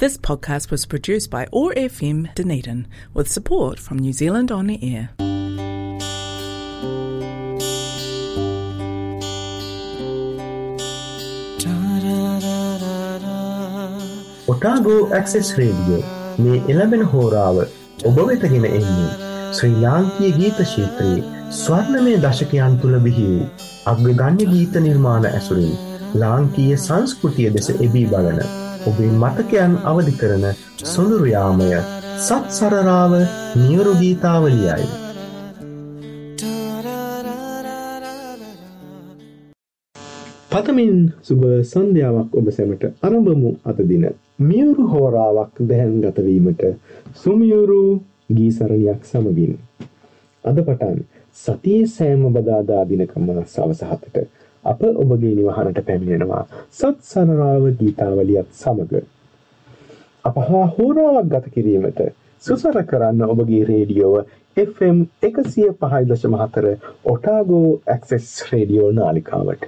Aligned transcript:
This 0.00 0.16
podcast 0.16 0.70
was 0.70 0.86
produced 0.86 1.28
by 1.30 1.46
OAR 1.52 1.72
FM 1.74 2.34
Dunedin 2.34 2.86
with 3.12 3.30
support 3.30 3.78
from 3.78 3.98
New 3.98 4.14
Zealand 4.14 4.50
On 4.50 4.70
Air. 4.70 5.02
Otago 14.48 14.96
Access 15.18 15.50
Radio 15.58 16.00
මේ 16.38 16.62
එළබෙන 16.68 17.04
හෝරාව 17.12 17.60
ඔබ 18.04 18.22
වෙතගෙන 18.22 18.66
එන්නේ 18.70 19.10
ශ්‍රී 19.52 19.74
ලාංකීය 19.84 20.32
ගීත 20.38 20.64
ශීත්‍රයේ 20.72 21.26
ස්වර්ණමය 21.58 22.16
දශකයන් 22.24 22.80
තුළ 22.86 22.98
බිහි 23.04 23.28
වූ 23.28 23.52
අග්‍රගණ්‍ය 23.94 24.48
ගීත 24.54 24.80
නිර්මාණ 24.88 25.30
ඇසුරින් 25.34 25.78
ලාංකීය 26.24 26.82
සංස්කෘතිය 26.86 27.52
දෙස 27.58 27.72
එබී 27.76 28.08
බලන 28.14 28.59
ඔබේ 28.82 29.10
මතකයන් 29.14 29.72
අවධි 29.84 30.12
කරන 30.14 30.44
සොඳුරුයාමය 30.84 31.68
සත් 32.18 32.46
සරරාව 32.50 33.12
නියරු 33.58 33.92
ගීතාවලියයි. 33.94 34.86
පතමින් 40.50 40.96
සුබ 41.22 41.42
සන්ධ්‍යාවක් 41.64 42.34
ඔබ 42.34 42.46
සැමට 42.50 42.84
අරඹමු 43.02 43.50
අතදින 43.64 44.04
මියුරු 44.40 44.88
හෝරාවක් 44.88 45.54
දැහැන් 45.62 46.00
ගතවීමට 46.00 46.62
සුමියුරු 47.14 47.82
ගීසරණයක් 48.30 49.00
සමගින්. 49.04 49.54
අද 50.44 50.56
පටන් 50.58 51.00
සතියේ 51.36 51.86
සෑම 51.88 52.22
බදාදා 52.30 52.82
දිනකම 52.86 53.28
සවසහතට 53.46 54.16
අප 54.64 54.82
ඔබගේ 54.94 55.34
නිවහනට 55.34 55.80
පැමිණෙනවා 55.84 56.42
සත් 56.70 56.96
සනරාව 57.04 57.64
ගීතාවලියත් 57.78 58.48
සමඟ. 58.54 59.06
අප 60.24 60.36
හා 60.44 60.66
හෝරාවක් 60.68 61.28
ගත 61.28 61.54
කිරීමට 61.54 62.00
සුසර 62.42 62.76
කරන්න 62.84 63.22
ඔබගේ 63.26 63.62
රේඩියෝව 63.64 64.16
FM 64.56 64.98
එකසිය 65.22 65.70
පහයි 65.80 66.02
දශ 66.08 66.26
මහතර 66.28 66.66
ඔටාගෝ 67.04 67.68
ඇක්සෙස් 67.86 68.26
රේඩියෝ 68.50 68.90
නාලිකාවට. 68.92 69.64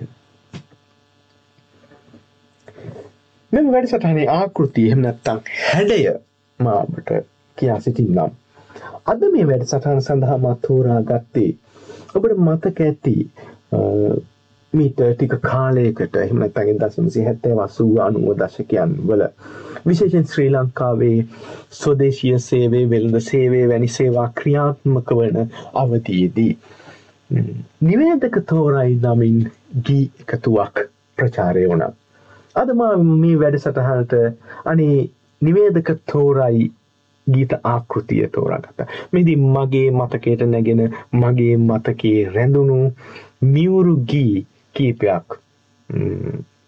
මෙම 3.53 3.73
වැඩසටහනේ 3.73 4.29
ආකෘතිය 4.31 4.87
එහෙම 4.87 5.01
නැත්තම් 5.01 5.41
හැඩය 5.65 6.01
මාබට 6.61 7.13
කියා 7.59 7.81
සිටින්නම්. 7.81 8.33
අද 9.07 9.25
මේ 9.33 9.47
වැඩසටහන 9.47 10.03
සඳහා 10.03 10.39
මා 10.39 10.57
තෝරා 10.67 11.01
ගත්තේ 11.05 11.51
ඔබට 12.15 12.37
මතක 12.39 12.81
ඇති 12.83 13.17
මීට 14.73 15.01
ටික 15.09 15.35
කාලයකට 15.43 16.17
එහෙම 16.17 16.39
නැත්නම් 16.41 16.69
1970 16.77 17.57
80 17.57 18.05
90 18.19 18.37
දශකයන් 18.43 18.93
වල 19.09 19.25
විශේෂයෙන් 19.87 20.27
ශ්‍රී 20.27 20.51
ලංකාවේ 20.51 21.17
ස්වදේශීය 21.79 22.39
සේවයේ 22.41 22.91
වෙළඳ 22.91 23.21
සේවයේ 23.23 23.69
වැනි 23.69 23.89
සේවා 23.91 24.29
ක්‍රියාත්මක 24.41 25.11
වන 25.19 25.51
අවධියේදී 25.75 26.53
නිවේදක 27.83 28.39
තෝරයි 28.47 28.95
නමින් 28.99 29.41
ගී 29.87 30.05
එකතුවක් 30.23 30.85
ප්‍රචාරය 31.19 31.65
වුණා. 31.69 31.93
අද 32.55 32.71
මා 32.75 32.93
මේ 33.01 33.35
වැඩසටහනට 33.41 34.15
අනේ 34.65 34.97
නිවේදක 35.41 35.91
තෝරයි 36.13 36.71
ගීත 37.27 37.53
ආකෘතිය 37.65 38.29
තෝරාගත්තා. 38.29 38.87
මෙදී 39.13 39.37
මගේ 39.49 39.91
මතකයට 39.93 40.47
නැගෙන 40.47 40.83
මගේ 41.15 41.57
මතකයේ 41.59 42.25
රැඳුණු 42.31 42.79
මියුරු 43.45 43.97
ගී 44.09 44.47
කීපයක් 44.75 45.39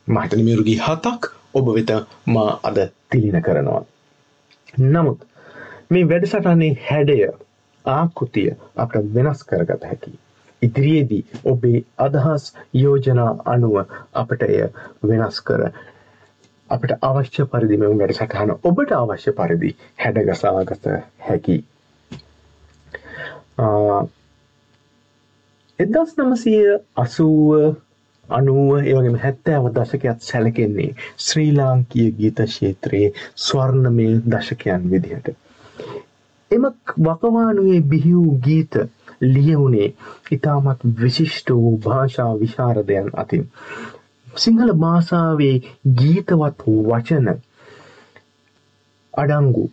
මහිතන 0.07 0.41
මියුරු 0.41 0.65
ගී 0.65 0.81
හතක් 0.81 1.31
ඔබ 1.55 1.67
වෙත 1.71 1.91
මා 2.27 2.51
අද 2.63 2.79
තිලින 3.11 3.43
කරනවා. 3.43 3.83
නමුත් 4.89 5.21
මේ 5.91 6.05
වැඩසටහනේ 6.05 6.73
හැඩය 6.83 7.19
ආකෘතිය 7.85 8.51
අපට 8.77 9.15
වෙනස් 9.15 9.45
කරගත 9.45 9.83
හැකියි. 9.85 10.19
ඉදිරියේදී 10.63 11.25
ඔබේ 11.45 11.85
අදහස් 11.99 12.45
යෝජනා 12.75 13.33
අනුව 13.47 13.77
අපට 14.15 14.43
එය 14.45 14.61
වෙනස් 15.05 15.41
කර 15.43 15.63
අපට 16.71 16.93
අවශ්‍ය 17.03 17.47
පරිදි 17.47 17.77
මෙම 17.77 17.99
වැඩසටහන 17.99 18.53
ඔබට 18.63 18.93
අවශ්‍ය 18.95 19.33
පරිදි 19.33 19.71
හැඩගසාගත 19.99 20.91
හැකි. 21.21 21.57
එදස් 25.79 26.17
නමසය 26.19 26.55
අසුව 26.97 27.77
අනුව 28.29 28.71
ඒවගේම 28.83 29.17
හැත්තෑව 29.19 29.71
දශකයක් 29.75 30.21
සැලකෙන්නේ 30.23 30.91
ශ්‍රී 31.19 31.51
ලාංකීය 31.57 32.11
ගීත 32.13 32.43
ශේත්‍රයේ 32.49 33.13
ස්වර්ණමය 33.39 34.09
දශකයන් 34.29 34.91
විදිහට. 34.91 35.29
එම 36.51 36.65
වකවානුවේ 37.01 37.81
බිහි 37.85 38.15
වූ 38.15 38.39
ගීත 38.41 38.75
ලියවුණේ 39.23 39.89
ඉතාමත් 40.31 40.81
විශිෂ්ට 41.01 41.51
වූ 41.53 41.79
භාෂා 41.79 42.33
විශාරදයන් 42.41 43.11
අතින්. 43.15 43.47
සිංහල 44.37 44.73
භාෂාවේ 44.77 45.57
ගීතවත් 45.95 46.69
වචන 46.85 47.29
අඩංගු 49.15 49.65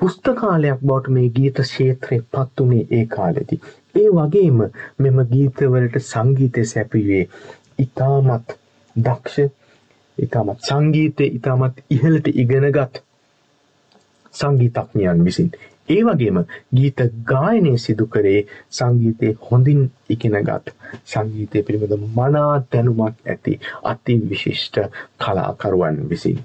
පුස්තකාලයක් 0.00 0.80
බවට 0.82 1.10
මේ 1.10 1.28
ගීත 1.30 1.58
ක්ෂේත්‍රය 1.60 2.16
පත් 2.28 2.60
වුණේ 2.60 2.86
ඒ 2.90 3.06
කාලෙදි. 3.06 3.58
ඒ 3.94 4.08
වගේම 4.10 4.62
මෙම 4.98 5.18
ගීතවලට 5.28 5.98
සංගීතය 6.02 6.64
සැපිවේ 6.66 7.24
ඉතාමත් 7.84 8.56
දක්ෂ 8.96 9.50
ඉතාමත් 10.18 10.58
සංගීතය 10.62 11.24
ඉතාමත් 11.32 11.84
ඉහළට 11.90 12.32
ඉගෙනගත් 12.34 13.02
සංගීතඥයන් 14.34 15.24
විසින් 15.24 15.52
ඒ 15.88 16.02
වගේම 16.02 16.38
ගීත 16.72 17.00
ගායනය 17.24 17.72
සිදු 17.76 18.06
කරේ 18.06 18.40
සංගීතය 18.70 19.28
හොඳින් 19.42 19.80
ඉගෙනගත් 20.08 20.70
සංගීතය 21.04 21.62
පිළිබඳ 21.62 22.04
මනා 22.10 22.52
දැනුමක් 22.66 23.16
ඇති 23.26 23.54
අති 23.84 24.14
විශිෂ්ට 24.22 24.76
කලාකරුවන් 25.18 25.98
විසින්. 26.08 26.38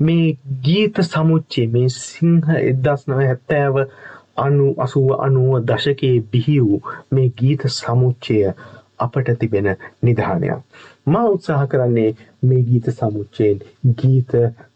මේ 0.00 0.36
ගීත 0.64 0.96
සමුච්චේ 1.04 1.66
මේ 1.68 1.88
සිංහ 1.90 2.46
එදස් 2.60 3.00
නව 3.08 3.18
හැත්තෑව 3.22 3.76
අනු 4.36 4.66
අසුව 4.78 5.08
අනුව 5.18 5.50
දශකයේ 5.64 6.24
බිහි 6.30 6.56
වූ 6.60 6.80
මේ 7.10 7.28
ගීත 7.32 7.62
සමුච්චය 7.70 8.38
අපට 9.04 9.28
තිබෙන 9.38 9.68
නිධානයක්. 10.02 10.60
මා 11.06 11.26
උත්සාහ 11.28 11.66
කරන්නේ 11.66 12.10
මේ 12.42 12.62
ගීත 12.62 12.86
සමුච්චයෙන් 12.92 13.58
ගීත 13.96 14.32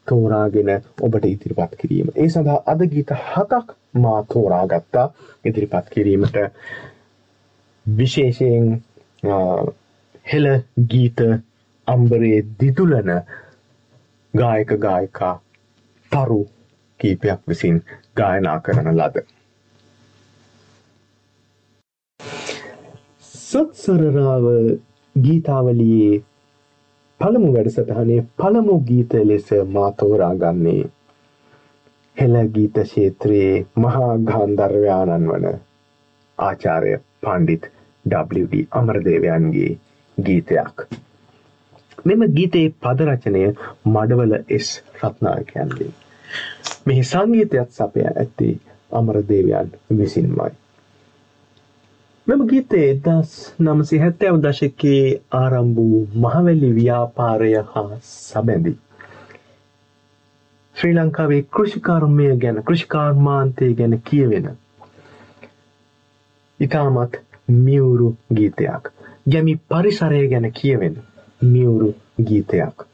තෝරාගෙන 0.06 0.70
ඔබට 1.00 1.24
ඉදිරිපත් 1.26 1.72
කිරීම. 1.76 2.08
ඒ 2.14 2.28
සඳහා 2.28 2.62
අද 2.66 2.86
ගීත 2.88 3.10
හතක් 3.24 3.76
මා 3.94 4.20
තෝරාගත්තා 4.24 5.06
ඉදිරිපත් 5.44 5.90
කිරීමට 5.90 6.38
විශේෂයෙන් 7.86 8.66
හෙළ 10.26 10.48
ගීත 10.88 11.20
අම්බරයේ 11.86 12.44
දිදුලන 12.60 13.10
ගායක 14.34 14.70
ගායකා 14.78 15.34
තරු 16.12 16.40
කීපයක් 17.00 17.40
විසින් 17.48 17.82
ගායනා 18.16 18.60
කරන 18.60 18.90
ලද. 18.94 19.24
සත්සරරාව 23.48 24.46
ගීතාවලියේ 25.16 26.16
පළමු 27.20 27.52
වැඩසටහනේ 27.54 28.20
පළමු 28.36 28.74
ගීත 28.88 29.14
ලෙස 29.24 29.48
මා 29.74 29.90
තෝරාගන්නේ 29.92 30.82
හෙළ 32.16 32.36
ගීත 32.54 32.76
ක්ෂේත්‍රයේ 32.80 33.54
මහා 33.76 34.10
ගාන්ධර්වයාණන් 34.26 35.26
වන 35.30 35.46
ආචාර්ය 36.38 36.92
පණ්ඩිත් 37.22 37.70
WD 38.04 38.62
අමරදේවයන්ගේ 38.72 39.72
ගීතයක්. 40.18 40.86
මෙම 42.04 42.28
ගීතයේ 42.36 42.74
පද 42.82 43.08
රචනය 43.08 43.42
මඩවල 43.86 44.38
S 44.58 44.70
රත්නායකයන්ගේ. 45.00 45.90
මෙහි 46.86 47.02
සංගීතයත් 47.06 47.70
සපය 47.72 48.06
ඇත්තේ 48.06 48.54
අමරදේවයන් 48.92 49.76
විසින්මයි. 49.98 50.54
මෙම 52.28 52.40
ගීතයේ 52.46 52.88
එදස් 52.90 53.30
නමසි 53.58 53.98
හැත්තැව 53.98 54.36
දශකයේ 54.40 55.04
ආරම්භ 55.34 55.78
වූ 55.78 56.00
මහවැලි 56.16 56.68
ව්‍යාපාරය 56.74 57.52
හා 57.68 57.86
සබැඳි. 58.02 58.72
ශ්‍රී 60.76 60.94
ලංකාවේ 60.94 61.40
කෘෂිකර්මය 61.50 62.26
ගැන 62.36 62.60
කෘෂිකාර්මාන්තය 62.62 63.70
ගැන 63.74 63.96
කියවෙන. 64.02 64.50
ඉතාමත් 66.60 67.18
මියවුරු 67.48 68.10
ගීතයක්. 68.34 68.92
ගැමි 69.26 69.58
පරිසරය 69.68 70.22
ගැන 70.28 70.52
කියවෙන 70.52 71.02
මියවුරු 71.42 71.90
ගීතයක්. 72.22 72.86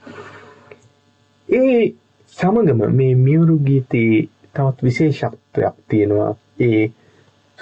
ඒ 1.49 1.95
සමගම 2.37 2.81
මේ 2.93 3.15
මියවුරු 3.17 3.59
ගීතයේ 3.61 4.29
තවත් 4.55 4.83
විශේෂත්වයක් 4.83 5.75
තියෙනවා 5.89 6.35
ඒ 6.61 6.93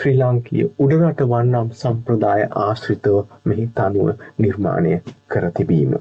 ශ්‍රී 0.02 0.18
ලාංකීය 0.18 0.64
උඩරට 0.78 1.20
වන්නම් 1.24 1.68
සම්ප්‍රදාය 1.78 2.40
ආශ්‍රිතව 2.60 3.16
මෙහි 3.44 3.66
තනුව 3.74 4.08
නිර්මාණය 4.38 4.94
කර 5.30 5.44
තිබීම. 5.52 5.92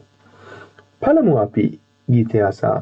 පළමු 1.02 1.34
අපි 1.38 1.66
ගීතයාසා 2.08 2.78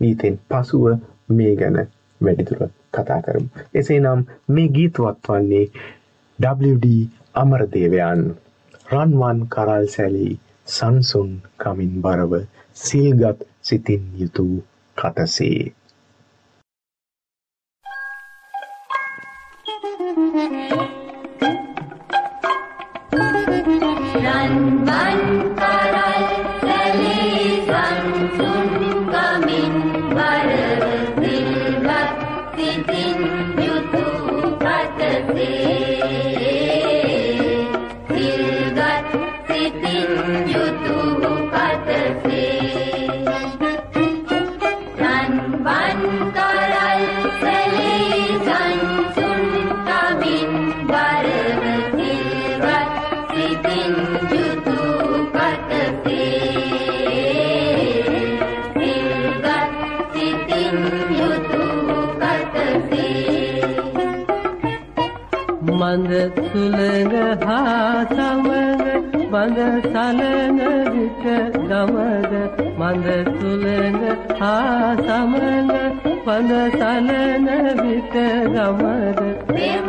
ගීතෙන් 0.00 0.36
පසුව 0.48 0.84
මේ 1.30 1.54
ගැන 1.56 1.78
වැඩිදුර 2.20 2.62
කතා 2.94 3.18
කරමු. 3.20 3.48
එසේ 3.74 3.98
නම් 4.00 4.22
මේ 4.48 4.68
ගීතුවත් 4.68 5.18
වන්නේ 5.28 5.64
WD 6.38 6.86
අමරදේවයන් 7.34 8.22
රන්වන් 8.92 9.40
කරල් 9.48 9.88
සැලී 9.88 10.32
සංසුන් 10.68 11.32
කමින් 11.56 11.98
බරව 12.00 12.38
සිල්ගත් 12.76 13.42
සිතින් 13.62 14.06
යුතු 14.18 14.46
කතසේ. 14.96 15.72
සුළඟ 24.10 25.67
හා 67.42 68.04
සමඟ 68.06 68.84
බඳ 69.30 69.58
සලන 69.86 70.60
විට 70.92 71.26
ගමද 71.64 72.32
මඳ 72.78 73.06
සුළඟ 73.32 74.00
හා 74.40 74.94
සමඟ 74.98 75.72
බඳ 76.24 76.52
සලන 76.72 77.48
විට 77.82 78.18
ගමද 78.48 79.87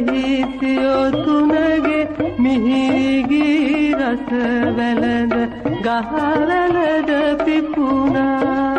ගතෙහි 0.00 0.44
සියොතුනගේ 0.60 2.02
මිහිගී 2.38 3.94
රස 3.94 4.30
වැළඳ 4.76 5.34
ගහවැලද 5.82 7.10
පිපුණා. 7.44 8.77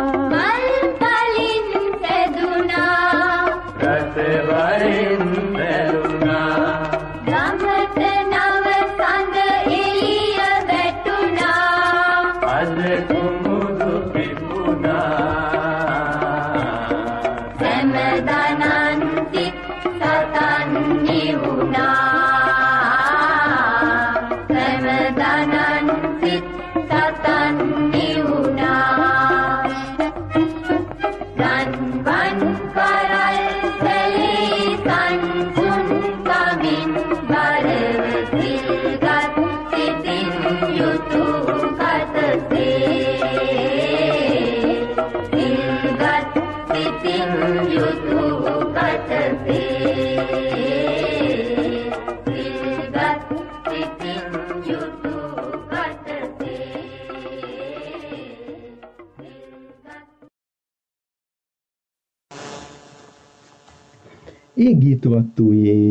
ඒ 64.60 64.72
ගීතවත් 64.76 65.36
වූයේ 65.38 65.90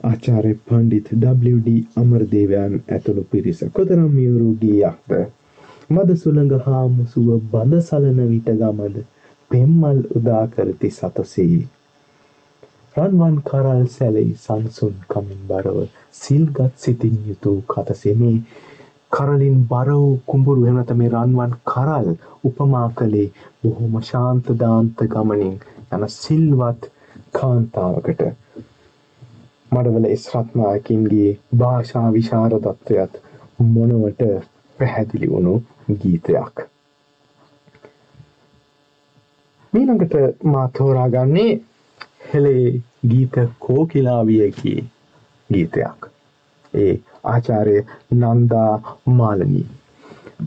ආචාර්ය 0.00 0.52
පණ්ඩිත් 0.62 1.08
WD 1.24 1.72
අමරදේවයන් 1.96 2.76
ඇතුළු 2.88 3.24
පිරිස. 3.26 3.60
කොතරම් 3.72 4.12
මියුරු 4.12 4.50
ගීයක්ද? 4.60 5.10
මද 5.88 6.14
සුළඟ 6.16 6.52
හා 6.62 6.84
මුසුව 6.90 7.26
බඳ 7.50 7.80
සලන 7.80 8.20
විට 8.26 8.48
ගමද 8.54 9.02
පෙම්මල් 9.50 9.98
උදා 10.12 10.44
කරති 10.48 10.88
සතසේ 10.92 11.58
රන්වන් 12.96 13.36
කරල් 13.44 13.82
සැලෙයි 13.88 14.32
සංසුන් 14.38 14.96
කමින් 15.08 15.44
බරව 15.48 15.78
සිල්ගත් 16.14 16.72
සිතින් 16.78 17.16
යුතු 17.26 17.52
කතසෙමේ 17.68 18.38
කරලින් 19.10 19.58
බර 19.66 19.90
වූ 19.92 20.10
කුඹුරු 20.26 20.64
එහෙම 20.64 20.76
නැත්නම් 20.76 20.98
මේ 20.98 21.12
රන්වන් 21.12 21.54
කරල් 21.66 22.08
උපමා 22.44 22.88
කළේ 22.94 23.28
බොහොම 23.60 23.96
ශාන්ත 24.04 24.52
දාන්ත 24.58 25.08
ගමනින් 25.08 25.56
යන 25.92 26.08
සිල්වත් 26.14 26.90
කාන්තාවකට 27.36 28.22
මඩවල 29.72 30.06
ඉස්රත්නායකින්ගේ 30.08 31.30
භාෂා 31.58 32.08
විශාරදත්වයත් 32.12 33.22
මොනවට 33.68 34.22
පැහැදිලි 34.78 35.30
වුණු 35.30 35.54
ගීතයක්. 35.94 36.66
මීළඟට 39.72 40.44
මා 40.44 40.68
තෝරාගන්නේ 40.78 41.50
හෙළේ 42.26 42.82
ගීත 43.10 43.34
කෝකිලාවියකි 43.60 44.74
ගීතයක්. 45.50 46.10
ඒ 46.74 46.94
ආචාර්ය 47.24 47.76
නන්දා 48.14 48.98
මාලනී. 49.12 49.66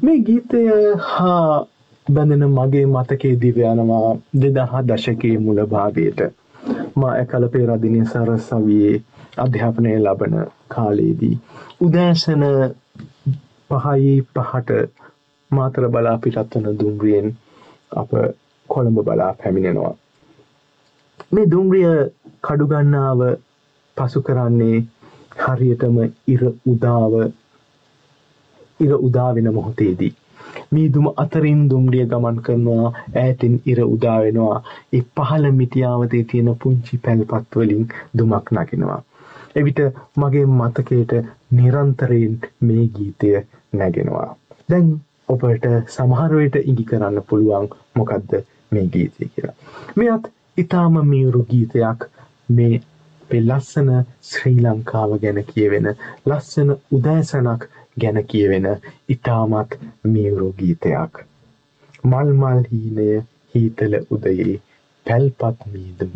මේ 0.02 0.20
ගීතය 0.22 0.66
හා 1.08 1.66
බැඳෙන 2.08 2.50
මගේ 2.50 2.86
මතකේ 2.88 3.36
දිව 3.42 3.58
යනවා 3.66 4.18
දෙදහ 4.42 4.76
දශකයේ 4.88 5.38
මුල 5.40 5.66
භාගයට. 5.68 6.39
මා 6.96 7.14
එකල 7.18 7.48
පේරදිනය 7.48 8.06
සරසවියේ 8.06 9.02
අධ්‍යාපනය 9.38 9.92
ලබන 9.98 10.36
කාලයේදී. 10.68 11.36
උදෑසන 11.82 12.44
පහයි 13.70 14.14
පහට 14.34 14.70
මාතර 15.52 15.90
බලා 15.90 16.18
පිටත්වන 16.18 16.80
දුම්රියෙන් 16.80 17.28
අප 17.94 18.12
කොළඹ 18.70 19.04
බලා 19.04 19.34
පැමිණෙනවා. 19.34 19.94
මේ 21.32 21.46
දුම්රිය 21.48 21.92
කඩුගන්නාව 22.42 23.20
පසු 23.98 24.22
කරන්නේ 24.22 24.78
හරියටම 25.40 25.98
ඉර 26.28 26.42
උදාව 26.68 27.14
ඉර 28.80 28.92
උදාවෙන 28.98 29.54
මොහොතේදී. 29.54 30.14
මීදුම 30.72 31.08
අතරින් 31.16 31.62
දුම්රිය 31.70 32.06
ගමන් 32.06 32.40
කරනවා 32.42 32.88
ඈතින් 33.16 33.56
ඉර 33.66 33.80
උදා 33.86 34.18
වෙනවා. 34.22 34.58
ඒ 34.94 35.04
පහළ 35.16 35.52
මිටියාවතේ 35.54 36.24
තියෙන 36.24 36.50
පුංචි 36.64 37.00
පැල්පත් 37.00 37.56
වලින් 37.56 37.86
දුමක් 38.18 38.52
නගිනවා. 38.54 39.00
එවිට 39.56 39.80
මගේ 40.16 40.46
මතකයට 40.48 41.14
නිරන්තරයෙන් 41.52 42.36
මේ 42.62 42.86
ගීතය 42.90 43.32
නැගෙනවා. 43.74 44.30
දැන් 44.70 44.92
ඔබට 45.30 45.66
සමහර 45.88 46.38
විට 46.38 46.56
ඉඟි 46.62 46.86
කරන්න 46.86 47.26
පුළුවන් 47.30 47.68
මොකද්ද 47.96 48.38
මේ 48.72 48.86
ගීතය 48.88 49.32
කියලා. 49.32 49.58
මෙයත් 49.96 50.32
ඊටාම 50.58 51.02
මියුරු 51.06 51.44
ගීතයක්. 51.46 52.10
මේ 52.50 52.82
අපේ 53.30 53.42
ලස්සන 53.42 53.90
ශ්‍රී 54.24 54.60
ලංකාව 54.60 55.12
ගැන 55.24 55.40
කියවෙන 55.46 55.88
ලස්සන 56.26 56.70
උදෑසනක් 56.92 57.66
ගැන 58.02 58.20
කියවෙන 58.26 58.68
ඉතාමත් 59.10 59.78
මියුරු 60.06 60.50
ගීතයක්. 60.60 61.14
මල්මල් 62.04 62.62
හීනය 62.72 63.08
හීතල 63.56 63.96
උදයේ 64.10 64.62
පැල්පත් 65.06 65.66
මීදුම 65.72 66.16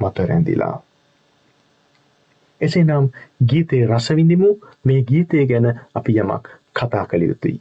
මත 0.00 0.16
රැඳිලා. 0.28 0.76
එසේනම් 2.60 3.06
ගීතේ 3.48 3.82
රසවිඳිමු 3.86 4.50
මේ 4.84 5.02
ගීතය 5.04 5.46
ගැන 5.46 5.68
අපි 5.94 6.18
යමක් 6.18 6.48
කතා 6.74 7.04
කළ 7.06 7.22
යුතුයි. 7.22 7.60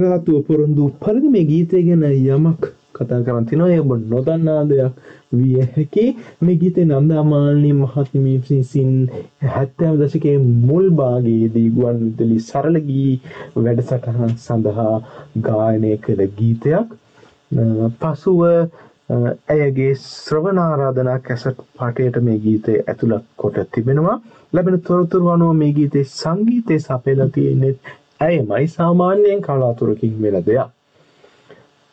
පෙරාතුව 0.00 0.42
පොරොන්දු 0.46 0.90
පරිදි 1.00 1.28
මේ 1.28 1.44
ගීතය 1.44 1.82
ගැන 1.86 2.04
යමක් 2.10 2.62
කතා 2.94 3.20
කරන්න 3.24 3.46
තිනවා 3.46 3.80
ඔබ 3.82 3.90
නොදන්නා 4.10 4.62
දෙයක් 4.66 4.94
විය 5.32 5.60
හැකි. 5.68 6.04
මේ 6.42 6.56
ගීතේ 6.56 6.84
නන්දාමාලනී 6.86 7.72
මහත්මිය 7.74 8.38
විසින් 8.44 8.90
හැත්තෑව 9.48 9.96
දශකයේ 10.00 10.38
මුල් 10.64 10.86
භාගයේදී 10.92 11.68
ගුවන් 11.70 12.00
විදුලි 12.02 12.38
සරල 12.40 12.76
ගී 12.82 13.12
වැඩසටහන් 13.58 14.34
සඳහා 14.38 14.96
ගායනය 15.40 15.92
කළ 15.98 16.22
ගීතයක්. 16.38 16.88
අ, 17.54 17.64
පසුව 18.00 18.40
අ, 18.44 18.56
ඇයගේ 19.48 19.92
ශ්‍රවනාරාධනා 20.00 21.18
කැසට් 21.20 21.62
පටයට 21.78 22.20
මේ 22.22 22.38
ගීතය 22.40 22.74
ඇතුළත් 22.82 23.24
කොට 23.36 23.56
තිබෙනවා. 23.72 24.18
ලැබෙන 24.52 24.80
තොරතුරු 24.82 25.30
අනුව 25.30 25.54
මේ 25.54 25.72
ගීතේ 25.72 26.04
සංගීතය 26.12 26.78
සපයලා 26.80 27.28
තියෙන්නේ 27.34 27.74
ඇයමයි 28.20 28.68
සාමාන්‍යයෙන් 28.70 29.42
කලාතුරකින් 29.42 30.22
වෙන 30.22 30.36
දෙයක්. 30.46 30.68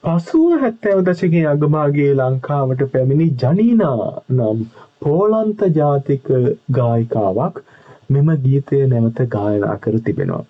පසුව 0.03 0.59
හැත්තෑව 0.61 0.99
දශකයේ 1.05 1.45
අගභාගයේ 1.51 2.11
ලංකාවට 2.15 2.83
පැමිණි 2.91 3.27
ජනීනා 3.43 4.09
නම් 4.31 4.59
පෝලන්ත 5.01 5.63
ජාතික 5.75 6.29
ගායිකාවක් 6.71 7.63
මෙම 8.09 8.29
ගීතය 8.43 8.81
නැවත 8.87 9.23
ගායනා 9.29 9.77
කර 9.77 9.97
තිබෙනවා. 10.01 10.43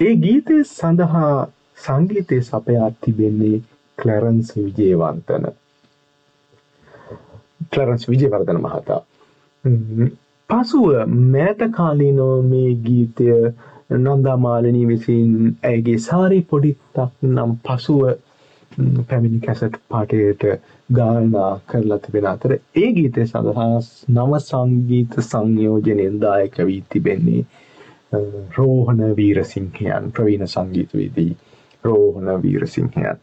ඒ 0.00 0.14
ගීතය 0.16 0.56
සඳහා 0.66 1.34
සංගීතය 1.78 2.40
සපයා 2.42 2.88
තිබෙන්නේ 3.00 3.62
ක්ලරන්ස් 3.98 4.56
විජේවන්තන. 4.56 5.46
ක්ලරන්ස් 7.70 8.08
විජේවර්ධන 8.08 8.60
මහතා. 8.60 9.00
ම්ම්. 9.64 10.10
පසුව 10.50 10.88
මෑත 11.28 11.62
කාලීනව 11.72 12.50
මේ 12.50 12.74
ගීතය 12.82 13.30
නන්දාමාලනී 13.96 14.86
විසින් 14.86 15.32
ඇයගේ 15.62 15.98
සාරි 16.00 16.40
පොඩිත්තක් 16.42 16.98
නම් 17.24 17.56
පසුව 17.64 18.00
ම්, 18.78 19.02
පැමිණි 19.08 19.40
කැසට් 19.40 19.76
පාටයට 19.88 20.44
ගායනා 20.90 21.50
කරලා 21.66 21.98
තිබෙන 21.98 22.26
අතර 22.26 22.52
ඒ 22.76 22.88
ගීතය 22.92 23.26
සඳහා 23.26 23.68
නව 24.10 24.38
සංගීත 24.40 25.12
සංයෝජනයෙන් 25.22 26.20
දායක 26.20 26.56
වී 26.66 26.82
තිබෙන්නේ 26.88 27.42
අ, 28.12 28.18
රෝහණ 28.58 29.02
වීරසිංහයන් 29.16 30.10
ප්‍රවීණ 30.12 30.46
සංගීතවේදී 30.48 31.32
රෝහණ 31.84 32.42
වීරසිංහයන්. 32.42 33.16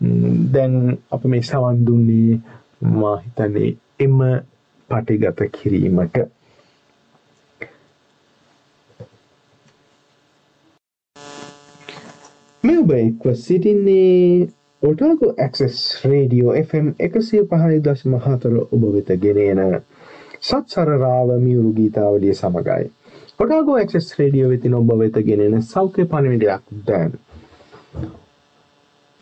ම්, 0.00 0.52
දැන් 0.52 0.74
අප 1.10 1.24
මේ 1.26 1.42
සවන් 1.42 1.86
දුන්නේ 1.86 2.40
මා 2.94 3.16
හිතන්නේ 3.18 3.70
එම 4.00 4.18
පටිගත 4.90 5.40
කිරීමට. 5.52 6.18
මේ 12.64 12.78
ඔබ 12.78 12.90
එක්ව 12.90 13.26
සිටින්නේ 13.36 14.48
ඔටාගෝ 14.82 15.28
ඇක්සස් 15.38 15.82
රේඩියෝ 16.04 16.54
FM 16.56 16.88
එකසිය 16.98 17.42
පහයි 17.44 17.76
දශ 17.80 18.06
මහතර 18.06 18.56
ඔබ 18.58 18.86
වෙත 18.94 19.12
ගෙනන 19.22 19.60
සත් 20.40 20.64
සරරාව 20.66 21.30
මියුරු 21.38 21.70
ගීතාවලිය 21.76 22.34
සමඟයි. 22.34 22.90
ඔටාගෝ 23.40 23.76
ඇක්සස් 23.76 24.10
රේඩියෝ 24.18 24.50
වෙතින 24.50 24.74
ඔබ 24.74 24.90
වෙත 24.98 25.20
ගෙනෙන 25.24 25.62
සෞඛ්‍ය 25.64 26.06
පණවිඩයක් 26.06 26.74
දැන්. 26.86 27.14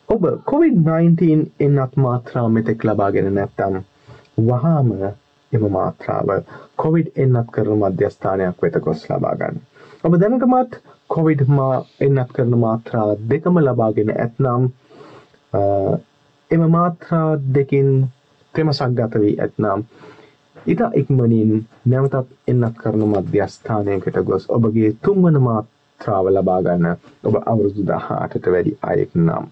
ඔබ 0.08 0.26
COVID-19 0.46 1.46
එන්නත් 1.60 1.96
මාත්‍රා 1.98 2.48
මෙතෙක් 2.48 2.84
ලබාගෙන 2.84 3.32
නැත්තම් 3.34 3.80
වහාම 4.42 4.92
එම 5.52 5.70
මාත්‍රාව 5.70 6.36
කොවිඩ් 6.76 7.12
එන්නත් 7.16 7.52
කරන 7.52 7.78
මධ්‍යස්ථානයක් 7.78 8.62
වෙත 8.62 8.82
ගොස් 8.82 9.08
ලබා 9.10 9.36
ගන්න. 9.36 9.64
ඔබ 10.04 10.20
දැනටමත් 10.20 10.80
කොවිඩ් 11.10 11.42
මා 11.50 11.74
එන්නත් 12.00 12.32
කරන 12.32 12.58
මාත්‍රා 12.58 13.06
දෙකම 13.30 13.58
ලබාගෙන 13.60 14.10
ඇත්නම් 14.16 14.62
අ, 15.52 15.60
එම 16.50 16.62
මාත්‍රා 16.70 17.28
දෙකින් 17.54 17.90
තෙමසක් 18.54 18.92
ගත 18.94 19.20
වී 19.20 19.36
ඇත්නම් 19.40 19.82
ඉතා 20.66 20.90
ඉක්මනින් 20.94 21.52
නැවතත් 21.84 22.30
එන්නත් 22.48 22.76
කරන 22.76 23.02
මධ්‍යස්ථානයකට 23.08 24.18
ගොස් 24.24 24.46
ඔබගේ 24.50 24.92
තුන්වන 25.02 25.36
මාත්‍රාව 25.42 26.30
ලබා 26.30 26.60
ගන්න 26.62 26.96
ඔබ 27.24 27.34
අවුරුදු 27.42 27.84
දහටට 27.84 28.46
වැඩි 28.48 28.72
අයෙක් 28.84 29.14
නම්. 29.16 29.44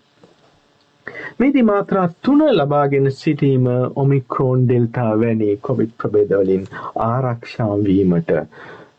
මේදී 1.38 1.62
මාත්‍රා 1.64 2.08
තුන 2.22 2.42
ලබාගෙන 2.52 3.10
සිටීම 3.12 3.66
ඔමික්‍රෝන් 3.96 4.64
ඩෙල්ටා 4.64 5.12
වැනි 5.20 5.50
කොවිඩ් 5.58 5.92
ප්‍රබේදවලින් 5.98 6.64
ආරක්ෂාවීමට 7.04 8.30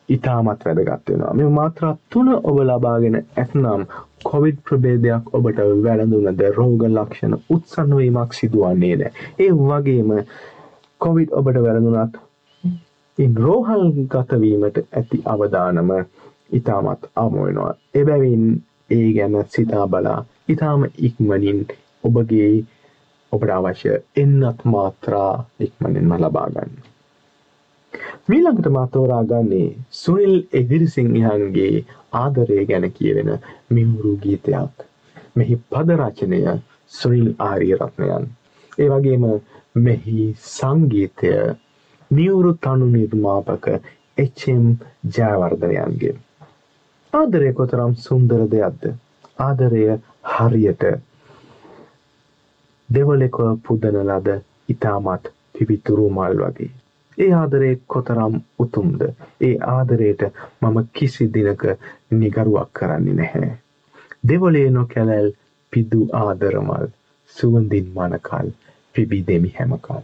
ඉතාමත් 0.10 0.66
වැදගත් 0.66 1.10
වෙනවා. 1.10 1.34
මේ 1.34 1.50
මාත්‍රා 1.50 1.94
තුන 2.10 2.30
ඔබ 2.34 2.58
ලබාගෙන 2.62 3.16
ඇත්නම් 3.16 3.86
කොවිඩ් 4.24 4.60
ප්‍රබේදයක් 4.64 5.34
ඔබට 5.34 5.62
වැළඳුනද 5.86 6.44
රෝග 6.58 6.86
ලක්ෂණ 6.90 7.40
උත්සන්න 7.50 7.98
වීමක් 7.98 8.34
සිදුවන්නේ 8.34 8.96
නෑ. 8.96 9.12
ඒ 9.40 9.52
වගේම 9.62 10.14
කොවිඩ් 11.02 11.34
ඔබට 11.34 11.62
වැළඳුනත් 11.62 12.22
ඉන් 13.18 13.36
රෝහල් 13.38 13.86
ගතවීමට 14.14 14.80
ඇති 14.94 15.22
අවදානම 15.26 15.92
ඉතාමත් 16.52 17.12
අමු 17.16 17.46
වෙනවා. 17.46 17.74
එබැවින් 17.96 18.64
ඒ 18.90 19.14
ගැන 19.14 19.44
සිතා 19.50 19.88
බලා 19.88 20.20
ඉතාම 20.50 20.88
ඉක්මනින් 21.00 21.62
ඔබගේ 22.04 22.50
ඔබට 23.32 23.52
අවශ්‍ය 23.52 23.96
එන්නත් 24.18 24.66
මාත්‍රා 24.66 25.32
ඉක්මනින්ම 25.60 26.12
ලබා 26.20 26.50
ගන්න. 26.50 26.85
මීළඟට 28.28 28.70
මා 28.70 28.88
තෝරා 28.88 29.24
ගන්නේ 29.24 29.68
සුනිල් 29.92 30.36
එදිරිසිංහයන්ගේ 30.54 31.74
ආදරය 32.14 32.66
ගැන 32.66 32.88
කියවෙන 32.92 33.32
මිහුරු 33.70 34.14
ගීතයක්. 34.24 34.75
මෙහි 35.36 35.56
පද 35.70 35.98
රචනය 36.00 36.42
සුනිල් 36.94 37.30
ආරියරත්නයන්. 37.40 38.25
ඒ 38.78 38.90
වගේම 38.90 39.25
මෙහි 39.80 40.28
සංගීතය 40.50 41.34
මියුරු 42.12 42.54
තනු 42.64 42.88
නිර්මාපක 42.90 43.66
එච්.එම්. 44.18 44.66
ජයවර්ධනයන්ගේ. 45.16 46.16
ආදරය 47.14 47.52
කොතරම් 47.54 47.94
සුන්දර 48.06 48.42
දෙයක්ද? 48.54 48.86
ආදරය 49.40 49.84
හරියට 50.32 50.86
දෙවලෙක 52.90 53.38
පුදන 53.64 54.02
ලද 54.04 54.40
ඉතාමත් 54.70 55.30
පිවිතුරු 55.54 56.10
මල් 56.10 56.42
වගේ. 56.42 56.74
ඒ 57.18 57.32
ආදරේ 57.34 57.74
කොතරම් 57.88 58.36
උතුම්ද. 58.60 59.02
ඒ 59.42 59.56
ආදරයට 59.68 60.22
මම 60.62 60.78
කිසි 60.94 61.28
දිනක 61.34 61.64
නිගරුවක් 62.12 62.70
කරන්නේ 62.74 63.14
නැහැ. 63.14 63.52
දෙවොලේ 64.30 64.70
නොකැලැල් 64.72 65.30
පිදු 65.74 66.02
ආදරමල් 66.14 66.86
සුවඳින් 67.36 67.88
මනකල් 67.96 68.50
පිබි 68.96 69.24
දෙමි 69.28 69.56
හැමකල්. 69.60 70.04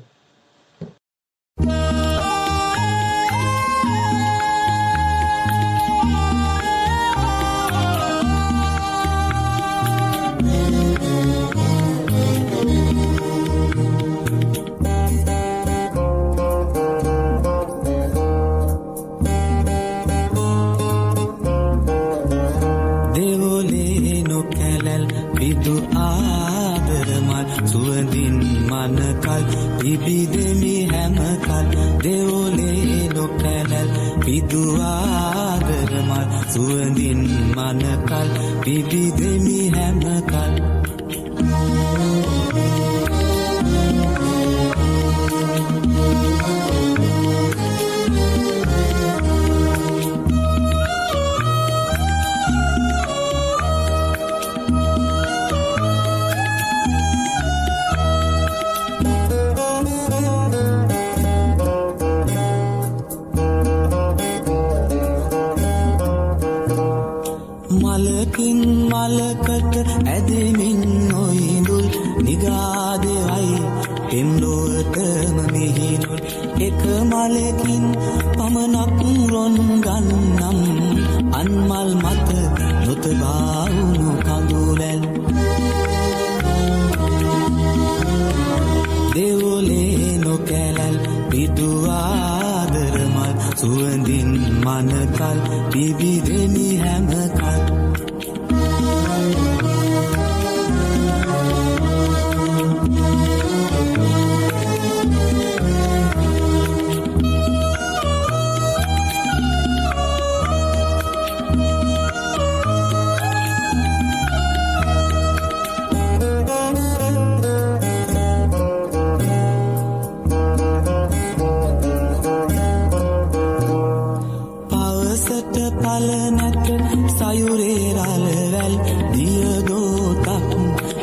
මනකල් 38.61 38.89
පිබිදෙමි 38.89 39.50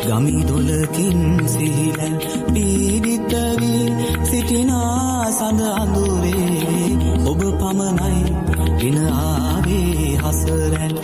ගමිදොලකින් 0.08 1.18
සිහිලැල් 1.46 2.14
පීඩිතවී 2.52 3.86
සිටිනා 4.22 5.30
සඳ 5.30 5.60
අඳුරේ. 5.72 6.92
ඔබ 7.30 7.40
පමණයි 7.60 8.22
ගෙන 8.80 8.98
ආවේ 9.14 10.12
හසරැල් 10.22 10.94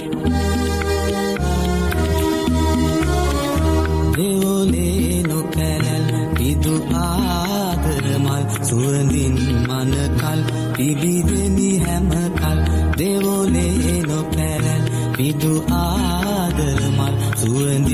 දෙවොලේ 4.17 5.23
නොකැලැල් 5.29 6.09
පිදු 6.37 6.75
ආදරමල් 7.03 8.45
සුවඳින් 8.63 9.37
මනකල් 9.69 10.41
පිබිදෙමි 10.77 11.71
හැමකල්. 11.79 12.59
දෙවොලේ 12.99 13.95
නොකැලැල් 14.09 14.85
පිදු 15.17 15.53
ආදරමල් 15.79 17.15
සුවඳින් 17.41 17.94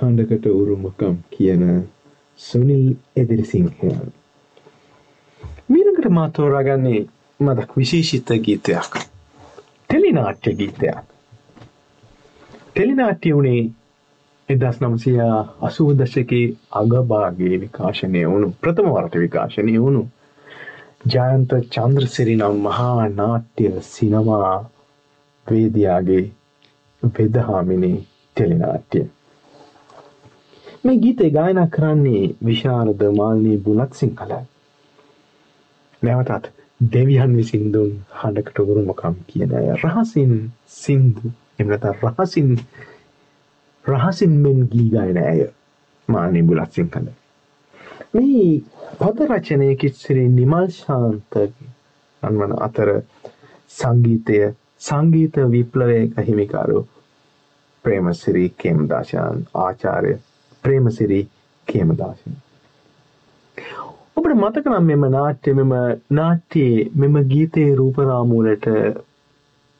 හඬකට 0.00 0.46
උරුමකම් 0.48 1.16
කියන 1.30 1.64
සුනිල් 2.38 2.84
එදිරිසිංහයන්. 3.16 4.12
ඊළඟට 5.70 6.08
මා 6.10 6.28
තෝරාගන්නේ 6.30 7.00
මදක් 7.40 7.76
විශේෂිත 7.76 8.30
ගීතයක්. 8.42 8.96
ටෙලිනාට්‍ය 9.84 10.54
ගීතයක්. 10.54 11.04
ටෙලිනාට්‍ය 12.70 13.34
වුණේ 13.34 13.62
එදස් 14.48 14.80
නම්සය 14.80 15.12
අසූ 15.60 15.90
දශකේ 15.94 16.46
අගභාගේ 16.72 17.60
විකාශනය 17.60 18.24
වුණු 18.24 18.48
ප්‍රථම 18.60 18.90
වරට 18.90 19.14
විකාශනය 19.18 19.76
වුණු 19.78 20.02
ජයන්ත 21.06 21.52
චන්ද්‍රසිරි 21.70 22.36
නම් 22.36 22.58
මහා 22.62 23.08
නාට්‍ය 23.12 23.70
සිනමා 23.86 24.56
වේදයාගේ 25.46 26.24
වෙදහාමිනි 27.02 27.92
ටෙලිනාට්‍ය. 27.96 29.00
මේ 30.84 30.96
ගීතේ 30.96 31.30
ගායනා 31.30 31.66
කරන්නේ 31.66 32.22
විශාරද 32.46 33.02
මාල්නී 33.16 33.56
බුලත් 33.58 33.92
සිංහල. 33.94 34.30
නැවතත් 36.02 36.46
දෙවියන් 36.92 37.34
විසින් 37.36 37.66
දුන් 37.74 37.90
හඬකට 38.20 38.60
උරුමකම් 38.64 39.18
කියන 39.26 39.52
අය 39.58 39.66
රහසින් 39.74 40.32
සින්දු 40.76 41.32
එමනත 41.58 41.84
රහසින් 41.92 42.54
රහසින් 43.84 44.38
මෙන් 44.44 44.62
ගී 44.72 44.86
ගායන 44.94 45.18
ඇය 45.24 45.42
මාල්නී 46.08 46.44
බුලත් 46.44 46.72
සිංහල. 46.72 47.10
මේ 48.14 48.46
පද 48.98 49.28
රචනය 49.28 49.68
කිත්සිරි 49.76 50.24
නිමල් 50.30 50.72
ශාන්ත 50.78 51.38
අන්වන 52.22 52.56
අතර 52.60 52.94
සංගීතය 53.70 54.40
සංගීත 54.80 55.36
විප්ලවයක 55.52 56.18
හිමිකාරු 56.26 56.80
ප්‍රේමසිරි 57.84 58.48
කේමදාශයන් 58.58 59.46
ආචාර්ය 59.58 60.16
ප්‍රේමසිරි 60.64 61.20
කේමදාශයන්. 61.68 62.36
ඔබට 64.16 64.34
මතක 64.34 64.66
නම් 64.66 64.86
මෙම 64.86 65.06
නාට්‍ය 65.10 65.54
මෙම 65.54 65.72
නාට්‍යයේ 66.12 66.90
මෙම 66.96 67.16
ගීතයේ 67.26 67.76
රූපරාමුවලට 67.76 68.66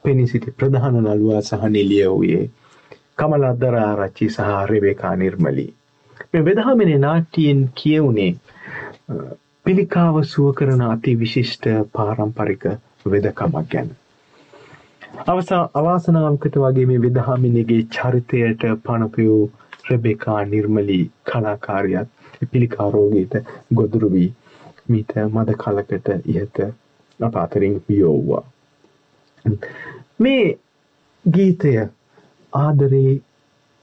පෙනී 0.04 0.26
සිටි 0.26 0.52
ප්‍රධාන 0.52 0.96
නළුවා 0.98 1.42
සහ 1.42 1.68
නිලිය 1.68 2.06
වූයේ 2.06 2.44
කමල 3.16 3.44
අද්දරාරච්චි 3.44 4.28
සහ 4.28 4.56
රෙබේකා 4.66 5.14
නිර්මලී. 5.16 5.70
මේ 6.32 6.44
වෙදහමිනේ 6.44 6.98
නාට්‍යයෙන් 7.00 7.62
කියවුනේ 7.74 8.32
පිළිකාව 9.66 10.22
සුව 10.24 10.52
කරන 10.54 10.82
අති 10.84 11.12
විශිෂ්ට 11.16 11.66
පාරම්පරික 11.92 12.62
වෙදකමක් 13.06 13.66
ගැන. 13.70 13.90
අවසා 15.26 15.62
අවාසනාවකට 15.74 16.56
වගේ 16.58 16.86
මේ 16.86 17.00
විදහාමිනිගේ 17.00 17.82
චරිතයට 17.90 18.62
පණපයූ 18.84 19.42
රෙබෙකා 19.84 20.44
නිර්මලී 20.44 21.04
කලාකාරියත් 21.24 22.08
පිළිකාරෝගයට 22.50 23.34
ගොදුරු 23.74 24.10
වී 24.12 24.28
මීට 24.88 25.12
මද 25.24 25.56
කලකට 25.56 26.08
ඉහත 26.26 26.60
අප 27.20 27.36
අතරින් 27.36 27.76
වියෝව්වා. 27.88 28.44
මේ 30.18 30.46
ගීතය 31.24 31.72
ආදරේ 32.52 33.12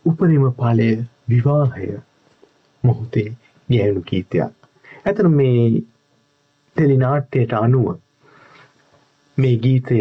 උපරිම 0.06 0.46
පලය 0.54 0.90
විවාහය 1.30 1.90
මොහොතේ 2.84 3.30
ගැයුණු 3.70 4.04
ගීතයක්. 4.04 4.54
ඇතන 5.06 5.32
මේ 5.32 5.62
ටෙලිනාට්‍යයට 6.76 7.54
අනුව 7.56 7.88
මේ 9.38 9.56
ගීතය 9.58 9.98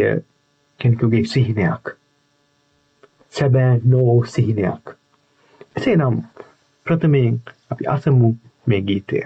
කෙනෙකුගේ 0.79 1.25
සිහිනයක් 1.25 1.93
සැබෑ 3.29 3.81
නෝ 3.85 4.15
සිහිනයක් 4.25 4.95
එසේ 5.77 5.95
නම් 5.95 6.15
ප්‍රථමයෙන් 6.85 7.35
අපි 7.71 7.83
අසමු 7.87 8.29
මේ 8.67 8.81
ගීතය. 8.81 9.19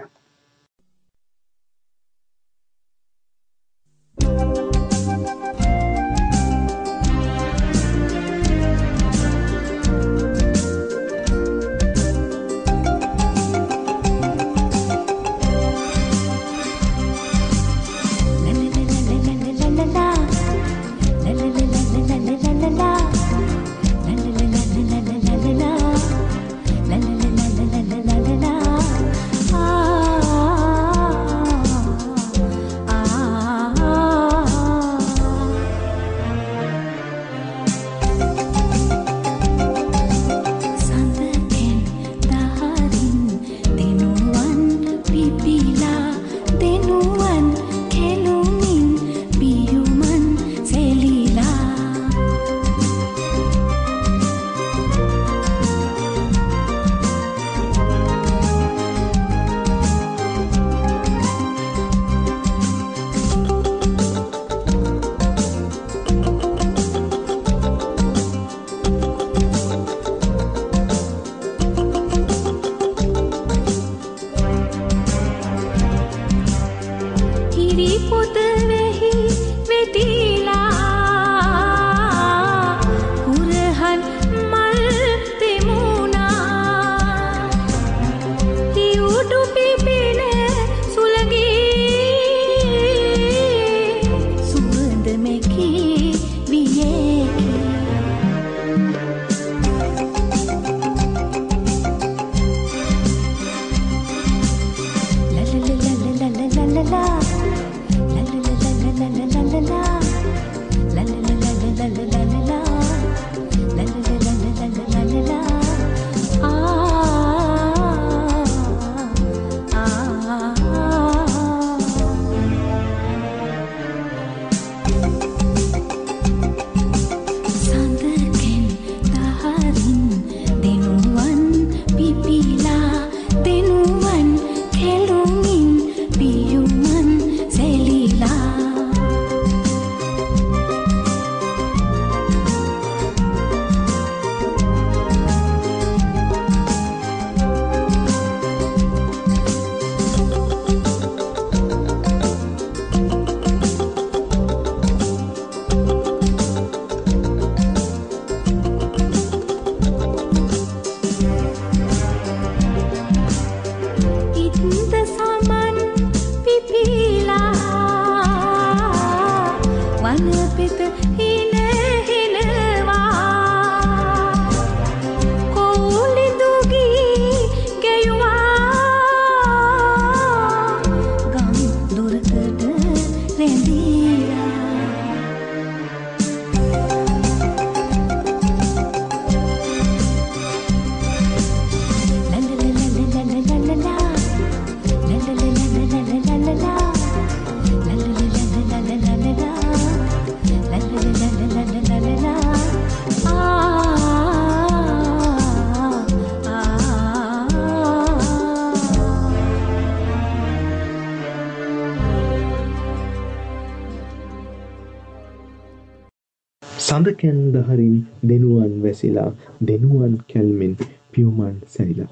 සඳකැන් 217.01 217.51
දහරින් 217.51 218.05
දෙනුවන් 218.23 218.83
වැසිලා 218.83 219.31
දෙනුවන් 219.67 220.15
කැල්මෙන් 220.15 220.75
පියුමන් 221.13 221.59
සැරිලා. 221.77 222.07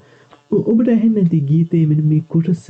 ඔ- 0.52 0.64
ඔබට 0.72 0.90
ඇහෙන් 0.90 1.16
ඇති 1.18 1.40
ගීතේ 1.40 1.86
මෙන 1.86 2.06
මේ 2.06 2.22
කොටස 2.28 2.68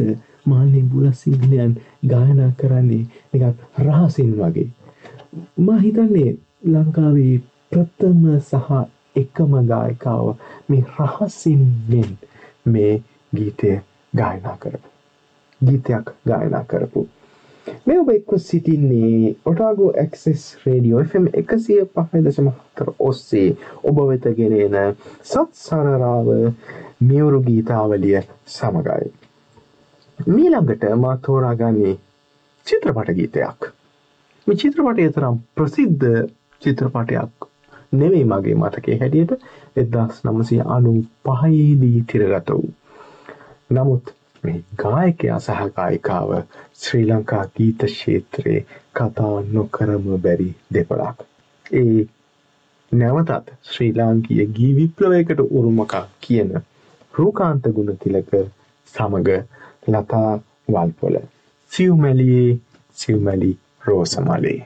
මාල්ලින් 0.48 0.88
බුල 0.88 1.12
සිංහලයන් 1.12 1.76
ගායනා 2.06 2.52
කරන්නේ 2.60 3.06
එකක් 3.34 3.82
රහසින් 3.82 4.38
වගේ. 4.38 4.70
මා 5.60 5.78
හිතන්නේ 5.78 6.38
ලංකාවේ 6.66 7.38
ප්‍රථම 7.72 8.38
සහ 8.38 8.88
එකම 9.16 9.66
ගායකාව 9.66 10.36
මේ 10.70 10.84
රහසින්ෙන් 11.00 12.18
මේ 12.68 13.02
ගීතය 13.36 13.78
ගායනා 14.16 14.58
කරපු. 14.62 14.90
ගීතයක් 15.66 16.14
ගායනා 16.28 16.64
කරපු. 16.64 17.08
මේ 17.86 18.00
ඔබ 18.00 18.10
එක්ව 18.10 18.38
සිටින්නේ 18.40 19.36
ඔටාගෝ 19.46 19.90
ඇක්සෙස් 19.98 20.44
රේඩියෝ 20.66 21.04
FM 21.04 21.26
එකසිය 21.42 21.80
පහයි 21.96 22.22
දශම 22.26 22.50
හතර 22.52 22.92
ඔස්සේ 23.08 23.48
ඔබ 23.84 24.02
වෙත 24.10 24.28
ගෙනෙන 24.38 24.78
සත් 25.24 25.50
සරරාව 25.62 26.30
මියවුරු 27.02 27.42
ගීතාවලිය 27.42 28.22
සමගයි. 28.48 29.12
මීළඟට 30.20 30.84
මා 30.98 31.18
තෝරාගන්නේ 31.20 31.94
චිත්‍රපට 32.68 33.14
ගීතයක්. 33.16 33.72
මේ 34.48 34.58
චිත්‍රපටය 34.58 35.10
තරම් 35.12 35.40
ප්‍රසිද්ධ 35.56 36.08
චිත්‍රපටයක් 36.62 37.50
නෙවෙයි 37.94 38.26
මගේ 38.26 38.56
මතකේ 38.56 38.98
හැටියට 38.98 39.32
එදස් 39.78 40.24
නමසය 40.26 40.62
අනු 40.68 40.94
පහයේදී 41.26 42.06
තිරගත 42.08 42.50
වූ. 42.52 42.70
නමුත් 43.72 44.14
මේ 44.44 44.60
ගායකයා 44.82 45.40
සහ 45.40 45.66
ගායිකාව 45.76 46.32
ශ්‍රී 46.82 47.06
ලංකා 47.06 47.44
ගීත 47.56 47.82
ක්ෂේත්‍රයේ 47.86 48.62
කතා 48.96 49.36
නොකරම 49.52 50.08
බැරි 50.24 50.50
දෙපළක්. 50.74 51.18
ඒ 51.72 52.00
නැවතත් 52.92 53.52
ශ්‍රී 53.72 53.92
ලාංකීය 53.94 54.48
ගී 54.58 54.72
විප්ලවයකට 54.76 55.42
උරුමකා 55.50 56.06
කියන 56.22 56.52
රූකාන්ත 57.14 57.70
ගුණතිලක 57.76 58.32
සමග 58.94 59.30
ලතා 59.88 60.32
වල්පොල 60.74 61.16
සිව්මැලියේ 61.72 62.60
සිව්මැලි 62.98 63.52
රෝසමලේ. 63.86 64.60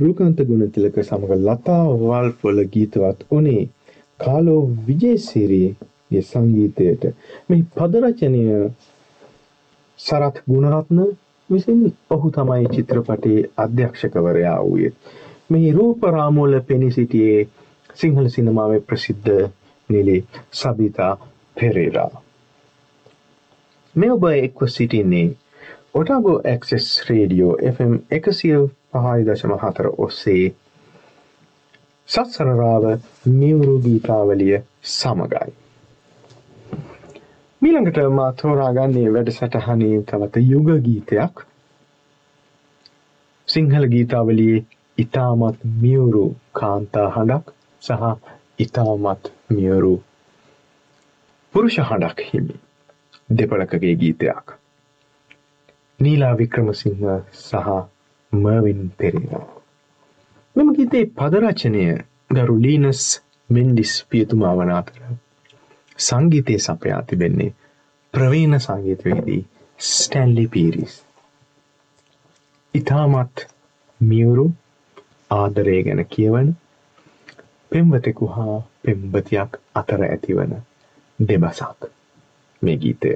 රුකාන්ත 0.00 0.38
ගුණතිලක 0.42 0.96
සමඟ 1.00 1.44
ලතා 1.46 1.84
වල් 2.00 2.30
පොල 2.40 2.58
ගීතවත් 2.72 3.18
ඕනේ 3.30 3.62
කාලෝ 4.20 4.62
විජේසිරී 4.86 5.68
ගේ 6.10 6.22
සංගීතයට 6.24 7.02
මේ 7.48 7.66
පද 7.74 7.92
රචනය 8.02 8.40
සරත් 9.98 10.36
ගුණරත්න 10.46 11.00
විසින් 11.50 11.80
ඔහු 12.10 12.30
තමයි 12.30 12.68
චිත්‍රපටයේ 12.68 13.50
අධ්‍යක්ෂකවරයා 13.56 14.58
වූයේ. 14.60 14.92
මේ 15.50 15.72
රූප 15.72 16.02
රාමුවල 16.06 16.60
පෙනී 16.62 16.90
සිටියේ 16.90 17.48
සිංහල 17.94 18.28
සිනමාවේ 18.28 18.80
ප්‍රසිද්ධ 18.80 19.50
නිලි 19.88 20.16
සබිතා 20.52 21.12
පෙරේරා. 21.56 22.22
මේ 23.94 24.12
ඔබ 24.12 24.24
එක්ව 24.24 24.66
සිටින්නේ 24.68 25.26
ඔටාගෝ 25.94 26.38
ඇක්සෙස් 26.44 26.86
රේඩියෝ 27.08 27.54
FM 27.70 27.94
එකසිය 28.10 28.60
පහයි 28.92 29.24
දශම 29.24 29.52
හතර 29.58 29.88
ඔස්සේ 29.98 30.46
සත්සරරාව 32.08 32.84
මියවුරු 33.32 33.74
ගීතාවලිය 33.80 34.56
සමගයි. 34.90 35.52
මීළඟට 37.62 38.00
මා 38.12 38.32
තෝරාගන්නේ 38.34 39.12
වැඩසටහනේ 39.12 40.02
තවත 40.04 40.42
යුග 40.44 40.70
ගීතයක් 40.82 41.44
සිංහල 43.48 43.86
ගීතාවලියේ 43.88 44.64
ඉතාමත් 44.98 45.62
මියවුරු 45.76 46.24
කාන්තා 46.52 47.06
හඬක් 47.10 47.54
සහ 47.82 48.02
ඉතාමත් 48.58 49.30
මියවුරු 49.50 49.94
පුරුෂ 51.54 51.78
හඬක් 51.82 52.26
හිමි 52.26 52.56
දෙපළකගේ 53.32 53.94
ගීතයක්. 53.96 54.46
නීලා 56.00 56.34
වික්‍රමසිංහ 56.34 57.06
සහ 57.32 57.72
මර්වින් 58.32 58.92
පෙරේරා. 58.98 59.48
මෙම 60.56 60.68
ගීතේ 60.74 61.04
පදරචනය 61.16 61.82
ගරු 62.30 62.56
ලීනස් 62.62 63.02
මෙන්ඩිස් 63.50 63.92
පියතුමා 64.10 64.54
වන 64.56 64.72
අතර 64.72 64.98
සංගීතය 65.98 66.58
සපයා 66.58 67.02
තිබෙන්නේ 67.02 67.54
ප්‍රවීණ 68.14 68.60
සංගීතවේදී 68.60 69.42
ස්ටැන්ලි 69.78 70.46
පීරිස්. 70.48 70.94
ඉතාමත් 72.74 73.46
මියවුරු 74.00 74.46
ආදරය 75.30 75.78
ගැන 75.82 76.04
කියවන 76.06 76.52
පෙම්වතෙකු 77.70 78.26
හා 78.26 78.56
පෙම්බතියක් 78.82 79.58
අතර 79.74 80.04
ඇතිවන 80.04 80.54
දෙබසක් 81.18 81.90
මේ 82.62 82.76
ගීතය. 82.76 83.12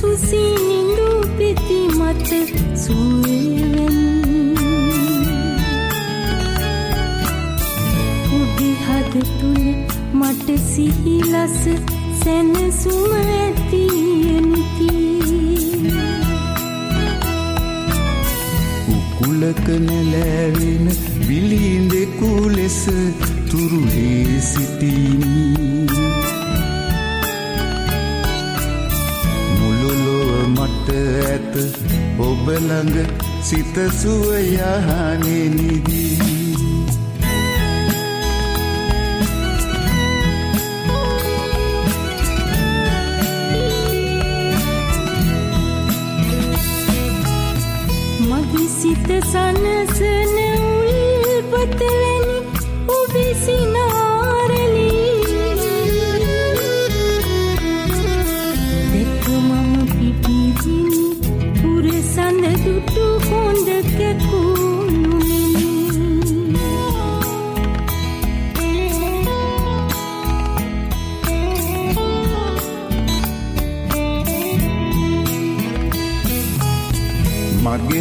සුසිනිඳු 0.00 1.08
පෙති 1.36 1.80
මත 1.98 2.30
සුවවෙන් 2.82 3.96
ඔබේ 8.36 8.76
හද 8.84 9.14
තුළ 9.32 9.66
මට 10.20 10.48
සිහිලස 10.68 11.58
සැනසුම 12.22 13.12
ඇතියනිති 13.18 14.90
උකුලක 18.94 19.66
නැලෑවෙන 19.86 20.86
විලින්දෙකු 21.28 22.30
ලෙස 22.56 22.80
තුරුලේ 23.50 24.40
සිටිනී 24.42 25.59
මට 30.80 30.90
ඇත 31.22 31.54
ඔබළඟ 32.18 32.96
සිත 33.42 33.76
සුවයහනෙනිදී 33.92 35.60
මගේ 36.20 36.39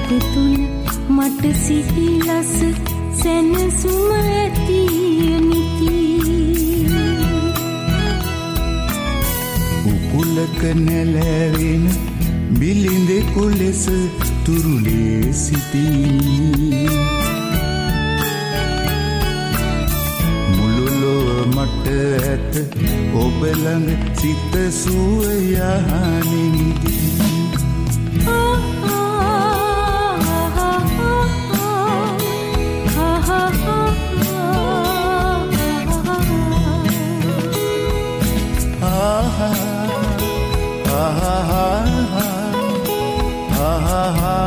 ඔබේ 0.07 0.19
හද 0.19 0.25
තුළ 0.35 0.57
මට 1.11 1.42
සිහිලස 1.57 2.53
සැනසුම 3.21 4.11
ඇතියනිති 4.16 5.95
උකුලක 9.85 10.61
නැලැවෙන 10.77 11.85
බිලිඳෙකු 12.59 13.45
ලෙස 13.51 13.85
තුරුලේ 14.45 15.33
සිටිනී. 15.33 16.88
මුළුලොව 20.57 21.27
මට 21.49 21.87
ඇත 22.23 22.53
ඔබළඟ 23.16 23.88
සිත 24.14 24.53
ha 41.51 41.68
ha 42.14 42.28
ha 43.57 44.01
ha 44.22 44.39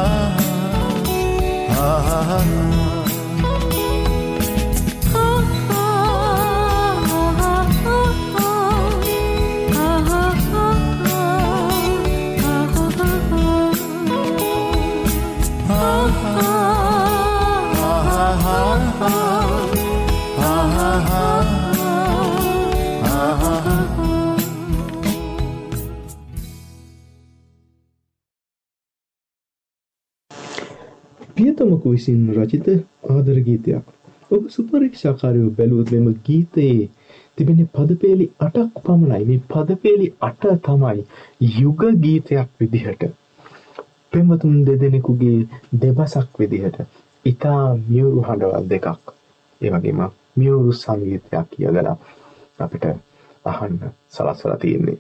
ha 1.76 2.20
ha 2.30 2.79
පියතමකු 31.80 31.90
විසින් 31.90 32.22
රචිත 32.36 32.68
ආදර 33.06 33.38
ගීතයක්. 33.40 33.84
ඔබ 34.32 34.44
සුපරීක්ෂාකාරයෝ 34.48 35.50
බැලුවොත් 35.52 35.92
මෙම 35.92 36.08
ගීතයේ 36.26 36.90
තිබෙන 37.38 37.60
පදපේලි 37.68 38.26
8ක් 38.40 38.84
පමණයි. 38.84 39.26
මේ 39.26 39.42
පදපේලි 39.48 40.08
8 40.22 40.58
තමයි 40.60 41.06
යුග 41.56 41.82
ගීතයක් 41.98 42.50
විදිහට 42.60 43.04
පෙම්වතුන් 44.14 44.56
දෙදෙනෙකුගේ 44.66 45.40
දෙබසක් 45.76 46.40
විදිහට 46.40 46.78
ඉතා 47.26 47.64
මියුරු 47.82 48.22
හඬවල් 48.22 48.66
දෙකක් 48.68 49.14
ඒ 49.62 49.72
වගේම 49.72 50.02
මියුරු 50.38 50.72
සංගීතයක් 50.74 51.48
කියලලා 51.52 51.98
අපිට 52.60 52.86
අහන්න 53.46 53.78
සලස්වල 54.10 54.56
තියෙන්නේ. 54.58 55.00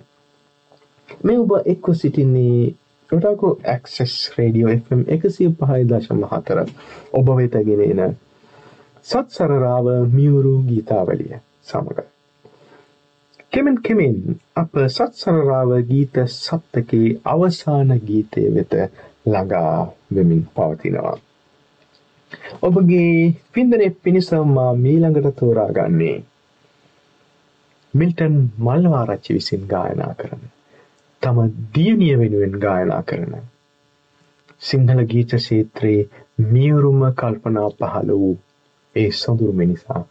මේ 1.23 1.37
ඔබ 1.37 1.51
එක්ව 1.65 1.93
සිටින්නේ 1.93 2.73
රොටාකෝ 3.09 3.51
ඇක්සෙස් 3.65 4.15
රේඩියෝ 4.33 4.71
FM 4.71 4.99
එකසිය 5.07 5.47
පහයි 5.59 5.85
දශම 5.87 6.19
හතර 6.27 6.59
ඔබ 7.13 7.29
වෙතගෙන 7.37 7.79
එන 7.85 8.01
සත්සරරාව 9.05 9.87
මියුරු 10.11 10.51
ගීතාවලිය 10.63 11.39
සමඟ. 11.63 12.01
කෙමෙන් 13.51 13.79
කෙමෙන් 13.81 14.19
අප 14.55 14.77
සත්සරරාව 14.87 15.73
ගීත 15.87 16.19
සප්තකේ 16.27 17.07
අවසාන 17.27 17.95
ගීතය 18.03 18.45
වෙත 18.51 18.77
ළඟා 19.25 19.73
වෙමින් 20.11 20.45
පවතිනවා. 20.51 21.15
ඔබගේ 22.61 23.33
පින්දනෙ 23.53 23.89
පිණිසම්මා 24.03 24.69
මීළඟට 24.75 25.35
තෝරාගන්නේ 25.35 26.15
මිල්ටන් 27.93 28.39
මල්වාරච්චි 28.59 29.33
විසින් 29.33 29.67
ගායනා 29.67 30.13
කරන 30.15 30.47
තම 31.21 31.39
දියනිය 31.75 32.15
වෙනුවෙන් 32.17 32.59
ගායනා 32.59 33.01
කරන 33.03 33.33
සිංහල 34.61 35.01
ගීත 35.05 35.33
ශේත්‍රයේ 35.39 36.09
මියුරුම 36.47 37.01
කල්පනා 37.13 37.69
පහළ 37.73 38.11
වූ 38.15 38.35
ඒ 38.95 39.09
සොඳුරු 39.13 39.53
මිනිසා 39.53 40.01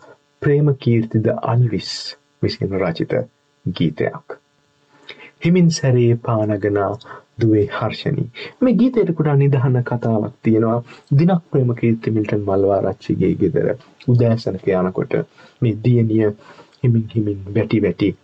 ප්‍රේම 0.42 0.68
කීර්තිද 0.76 1.26
අල්විස් 1.44 1.92
විසින් 2.42 2.74
රචිත 2.80 3.14
ගීතයක්. 3.66 4.26
හිමින් 5.40 5.70
සැරේ 5.70 6.18
පානගනා 6.22 6.90
දුවේ 7.40 7.64
හර්ෂණී 7.72 8.28
මේ 8.60 8.74
ගීතයට 8.74 9.14
කුඩා 9.14 9.36
නිදහන 9.36 9.80
කතාවක් 9.84 10.36
තියෙනවා 10.42 10.78
දිනක් 11.14 11.42
ප්‍රේම 11.50 11.74
කීර්ති 11.74 12.10
මිල්ටන් 12.10 12.46
මල්වාරච්චිගේ 12.46 13.32
ගෙදර 13.36 13.72
උදෑසනක 14.08 14.70
යනකොට 14.74 15.18
මේ 15.62 15.74
දියණිය 15.84 16.30
හිමින් 16.82 17.10
හිමින් 17.14 17.42
වැටි 17.54 17.82
වැටි 17.82 18.14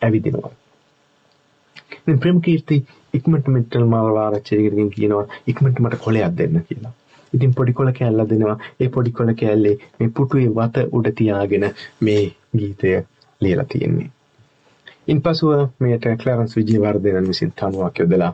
ඇවිදිනවා. 0.00 0.54
ප්‍රේම 2.06 2.40
කීර්ති 2.40 2.76
ඉක්මට 3.14 3.48
මිටල් 3.48 3.86
මල්වාරච්චිගෙන් 3.86 4.90
කියනවා 4.90 5.24
ඉක්මට 5.46 5.80
මට 5.80 5.98
කොලයක් 5.98 6.36
දෙන්න 6.38 6.60
කියලා. 6.62 6.92
ඉතින් 7.32 7.54
පොඩිකොල 7.54 7.92
කෑල්ල 7.92 8.24
දෙනවා 8.28 8.58
ඒ 8.80 8.88
පොඩිකොල 8.88 9.32
කෑල්ලේ 9.34 9.76
මේ 10.00 10.10
පුටුවේ 10.10 10.50
වත 10.50 10.84
උඩ 10.92 11.08
තියාගෙන 11.14 11.66
මේ 12.00 12.22
ගීතය 12.58 12.92
ලියලා 13.40 13.66
තියෙන්නේ. 13.66 14.10
ඉන් 15.08 15.22
පසුව 15.22 15.68
මෙයට 15.80 16.06
කලරන්ස් 16.18 16.56
විජයවර්ධනන් 16.56 17.28
විසින් 17.28 17.52
තනුවක් 17.52 17.98
යොදලා 17.98 18.32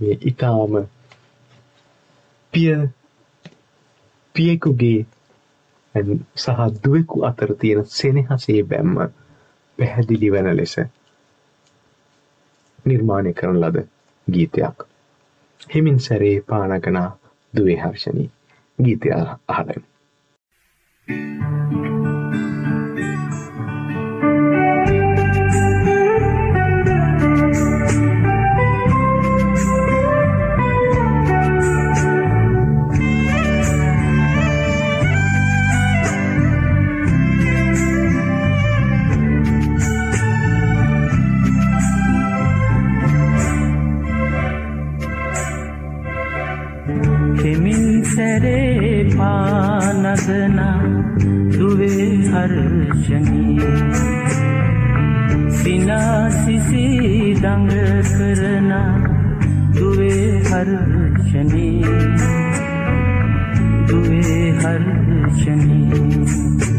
මේ 0.00 0.18
ඉතාම 0.22 0.78
පිය 2.52 2.76
පියෙකුගේ 4.34 5.06
සහ 6.36 6.60
දුවෙකු 6.84 7.24
අතර 7.24 7.54
තියෙන 7.54 7.84
සෙනෙහසේ 7.90 8.62
බැම්ම 8.64 8.96
පැහැදිලි 9.78 10.32
වන 10.32 10.56
ලෙස 10.56 10.74
නිර්මාණය 12.86 13.32
කරන 13.32 13.60
ලද 13.60 13.86
ගීතයක්. 14.32 14.86
හිමින් 15.74 15.98
සැරේ 15.98 16.40
පානගනා 16.40 17.18
දුවේ 17.56 17.76
හර්ෂණී 17.76 18.30
ගීතය 18.84 19.08
අහලමු. 19.48 19.86
කෙමින් 21.08 21.59
පානගන 50.10 50.58
දුවේ 51.58 52.06
හර්ෂණී. 52.32 53.60
සිනාසිසි 55.50 56.86
දඟ 57.42 57.70
කරන 58.16 58.72
දුවේ 59.76 60.42
හර්ෂණී. 60.50 61.84
දුවේ 63.88 64.52
හර්ෂණී. 64.52 65.90
ජීවිතයේ 65.90 66.69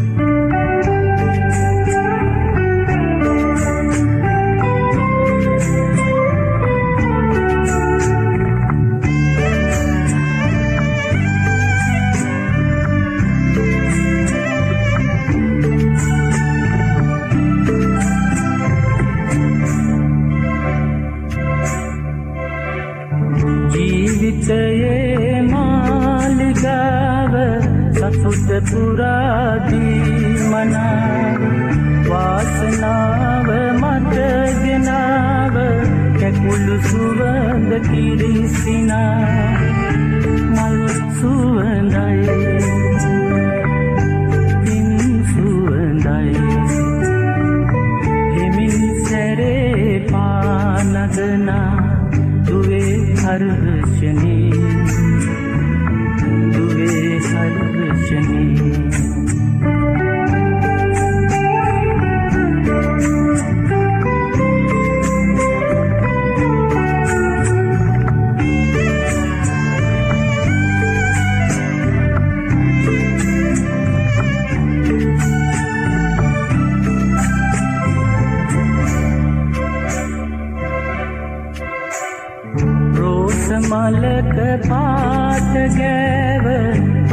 මලක 83.71 84.37
පාට 84.67 85.53
ගෑව 85.75 86.47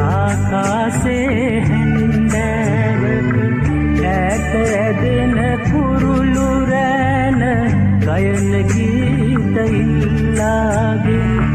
ආකාසේ 0.07 1.61
හැන්දෑවක 1.69 3.29
ඈත 4.13 4.53
ඇදෙන 4.63 5.37
කුරුළු 5.69 6.49
රෑන 6.71 7.41
ගයන 8.07 8.51
ගීත 8.73 9.57
ඉල්ලාගෙන 9.69 11.48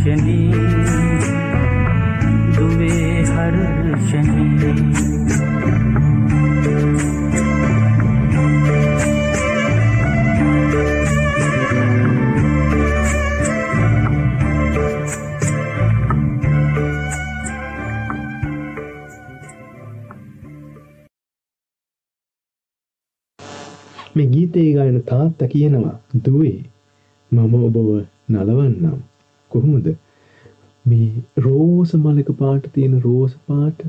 හර්ෂණී 0.00 0.50
දුවේ 2.56 3.24
හර්ෂණී 3.24 4.74
මේ 24.14 24.26
ගීතේ 24.26 24.72
ගායන 24.72 25.02
තාත්තා 25.04 25.48
කියනවා 25.48 25.94
දුවේ 26.24 26.58
මම 27.32 27.54
ඔබව 27.60 27.88
නලවන්නම්. 28.28 29.09
කොහොමද? 29.50 29.86
මේ 30.84 31.22
රෝස 31.38 31.94
මලක 31.94 32.36
පාට 32.38 32.68
තියෙන 32.72 33.00
රෝස 33.02 33.32
පාට 33.46 33.86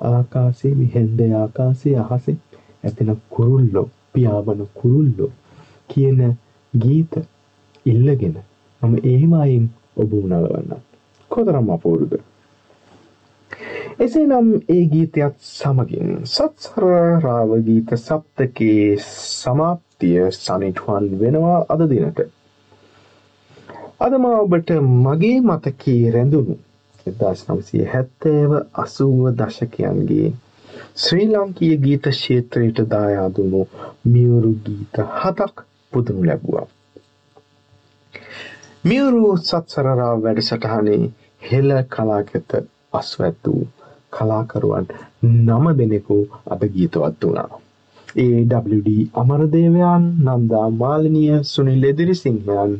ආකාසේ 0.00 0.72
මේ 0.74 0.90
හැන්ද 0.94 1.20
ආකාසේ 1.34 1.94
අහසේ 1.98 2.36
ඇතෙන 2.84 3.12
කුරුල්ලෝ 3.30 3.86
පියාඹන 4.12 4.66
කුරුල්ලෝ 4.74 5.30
කියන 5.90 6.20
ගීත 6.74 7.14
ඉල්ලගෙන 7.86 8.36
මම 8.82 8.94
ඒමයින් 9.04 9.64
ඔබ 9.96 10.12
නලවන්න 10.20 10.84
කොතරම් 11.30 11.70
අපූරුද 11.70 12.12
එසේනම් 13.98 14.48
ඒ 14.68 14.84
ගීතයත් 14.86 15.36
සමගින් 15.48 16.12
සත්සර 16.26 16.86
රාව 17.22 17.50
ගීත 17.66 17.90
සප්තකයේ 17.98 18.92
සමාප්තිය 19.00 20.30
සනිටුවන් 20.32 21.10
වෙනවා 21.20 21.58
අද 21.68 21.82
දිනට. 21.90 22.22
අද 24.02 24.14
මා 24.18 24.38
ඔබට 24.38 24.70
මගේ 25.02 25.38
මතකයේ 25.42 26.10
රැඳුණු 26.10 26.54
එදදාස් 27.06 27.40
නම්සිය 27.46 27.84
හැත්තෑව 27.86 28.52
අසුව 28.76 29.18
දශකයන්ගේ 29.38 30.28
ශ්‍රී 30.96 31.26
ලංකීය 31.28 31.76
ගීත 31.78 32.06
ක්ෂේත්‍රයට 32.08 32.78
දායාදුණු 32.90 33.60
මියුරු 34.06 34.52
ගීත 34.64 34.96
හතක් 35.14 35.64
පුදුනු 35.92 36.24
ලැබුවා. 36.24 36.66
මියුරු 38.84 39.22
සත්සරරා 39.40 40.14
වැඩසටහනේ 40.20 41.00
හෙළ 41.42 41.72
කලාකෙත 41.88 42.50
අස්වැත් 42.92 43.40
වූ 43.46 43.64
කලාකරුවන් 44.12 44.86
නම 45.22 45.66
දෙනෙකු 45.78 46.18
අද 46.46 46.62
ගීතවත් 46.70 47.22
වුණා. 47.22 47.50
AWD 48.14 48.88
අමරදේවයන් 49.14 50.04
නන්දා 50.26 50.68
මාලනිය 50.72 51.34
සුනිල් 51.44 51.84
එදිරි 51.84 52.14
සිංහයන් 52.14 52.72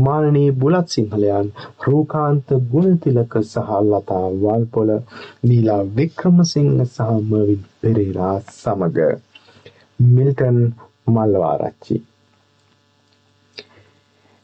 මානනී 0.00 0.50
බුලත් 0.54 0.88
සිංහලයන් 0.88 1.48
රූකාන්ත 1.82 2.48
ගුණතිලක 2.70 3.34
සහ 3.42 3.70
ලතා 3.84 4.26
වල්පොල 4.38 4.90
නීලා 5.44 5.82
වික්‍රමසිංහ 5.96 6.78
සහ 6.86 7.10
මවින් 7.20 7.62
පෙරේරා 7.80 8.36
සමග 8.52 8.98
මිල්ටන් 9.98 10.58
මල්වාරච්චි. 11.06 11.96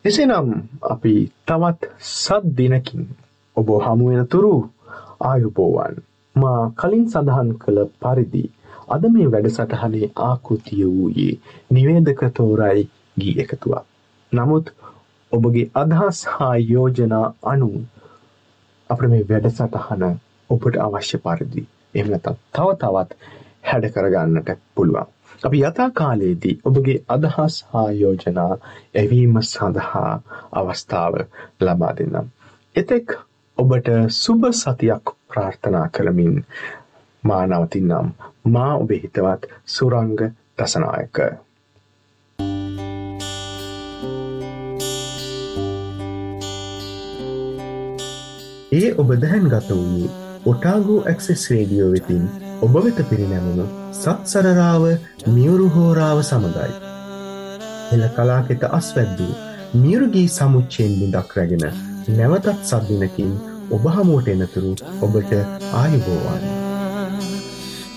එසේනම් 0.05 0.51
අපි 0.85 1.15
තවත් 1.47 1.81
සත් 2.13 2.45
දිනකින් 2.57 3.03
ඔබ 3.57 3.69
හමුවෙන 3.81 4.29
තුරු 4.29 4.55
ආයුබෝවන් 5.23 5.95
මා 6.37 6.63
කලින් 6.77 7.05
සඳහන් 7.09 7.51
කළ 7.59 7.79
පරිදි 8.01 8.45
අද 8.89 9.05
මේ 9.09 9.29
වැඩසටහනේ 9.29 10.11
ආකෘතිය 10.23 10.85
වූයේ 10.89 11.33
නිවේදක 11.71 12.23
තෝරයි 12.35 12.89
ගී 13.17 13.35
එකතුවක්. 13.39 13.85
නමුත් 14.33 14.67
ඔබගේ 15.33 15.71
අදහස් 15.75 16.21
හා 16.29 16.57
යෝජනා 16.67 17.27
අනුව 17.45 17.75
අප 18.91 19.01
මේ 19.07 19.25
වැඩසටහන 19.27 20.05
ඔබට 20.51 20.77
අවශ්‍ය 20.79 21.19
පරිදි 21.19 21.67
එමනත 21.95 22.27
තව 22.53 22.67
තවත් 22.77 23.11
හැඩ 23.65 23.87
කරගන්නට 23.91 24.51
පුළුවන්. 24.75 25.09
අපි 25.43 25.63
යථා 25.63 25.91
කාලයේදී 25.93 26.55
ඔබගේ 26.65 26.99
අදහස් 27.09 27.57
හා 27.71 27.91
යෝජනා 27.93 28.53
ඇවීම 28.95 29.39
සඳහා 29.43 30.13
අවස්ථාව 30.53 31.15
ලබා 31.61 31.93
දෙන්නම්. 31.97 32.29
එතෙක් 32.77 33.17
ඔබට 33.59 33.89
සුබ 34.15 34.43
සතියක් 34.55 35.15
ප්‍රාර්ථනා 35.29 35.87
කරමින් 35.91 36.35
මා 37.23 37.43
නවතින්නම් 37.47 38.09
මා 38.47 38.73
ඔබේ 38.77 39.01
හිතවත් 39.03 39.51
සුරංග 39.67 40.21
දසනායක. 40.59 41.19
ඒ 48.73 48.89
ඔබ 48.99 49.11
දැහැන් 49.17 49.49
ගත 49.49 49.69
වූයේ 49.71 50.11
ඔටාගෝ 50.47 51.01
ඇක්සෙස් 51.05 51.45
රේඩියෝ 51.51 51.91
වෙතින් 51.93 52.25
ඔබ 52.63 52.75
වෙත 52.79 53.01
පිරිනැමුණු 53.11 53.67
සත්සරරාව 53.95 54.85
මියුරු 55.29 55.69
හෝරාව 55.77 56.23
සමඟයි. 56.23 56.73
එල 57.93 58.05
කලාකෙත 58.17 58.69
අස්වැද්දූ 58.71 59.33
මියුරුගී 59.75 60.29
සමුච්චයෙන් 60.31 60.95
බිඳක් 61.01 61.37
රැගෙන 61.37 61.67
නැවතත් 62.13 62.55
සද්දිනකින් 62.65 63.35
ඔබ 63.71 63.91
හමුවට 63.91 64.33
එනතුරු 64.35 64.73
ඔබට 65.03 65.37
ආයුබෝවන්. 65.75 66.58